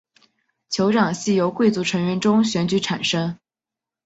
[0.71, 3.37] 酋长系由贵族成员中选举产生。